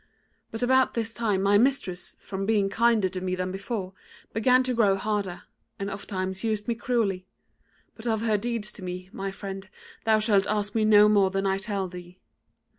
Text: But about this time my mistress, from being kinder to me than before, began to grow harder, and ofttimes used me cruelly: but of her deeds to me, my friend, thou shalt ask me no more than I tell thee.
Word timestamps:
But 0.49 0.63
about 0.63 0.95
this 0.95 1.13
time 1.13 1.43
my 1.43 1.59
mistress, 1.59 2.17
from 2.19 2.43
being 2.47 2.69
kinder 2.69 3.07
to 3.09 3.21
me 3.21 3.35
than 3.35 3.51
before, 3.51 3.93
began 4.33 4.63
to 4.63 4.73
grow 4.73 4.95
harder, 4.95 5.43
and 5.77 5.91
ofttimes 5.91 6.43
used 6.43 6.67
me 6.67 6.73
cruelly: 6.73 7.27
but 7.93 8.07
of 8.07 8.21
her 8.21 8.35
deeds 8.35 8.71
to 8.71 8.83
me, 8.83 9.11
my 9.13 9.29
friend, 9.29 9.69
thou 10.05 10.17
shalt 10.17 10.47
ask 10.47 10.73
me 10.73 10.85
no 10.85 11.07
more 11.07 11.29
than 11.29 11.45
I 11.45 11.59
tell 11.59 11.87
thee. 11.87 12.17